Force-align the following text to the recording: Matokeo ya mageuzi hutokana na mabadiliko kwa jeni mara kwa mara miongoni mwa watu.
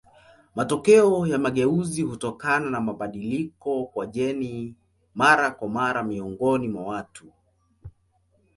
Matokeo 0.55 1.27
ya 1.27 1.37
mageuzi 1.39 2.01
hutokana 2.01 2.69
na 2.69 2.81
mabadiliko 2.81 3.85
kwa 3.85 4.05
jeni 4.07 4.75
mara 5.15 5.51
kwa 5.51 5.69
mara 5.69 6.03
miongoni 6.03 6.67
mwa 6.67 6.83
watu. 6.83 7.25